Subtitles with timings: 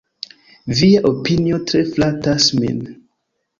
[0.79, 2.83] Via opinio tre flatas min.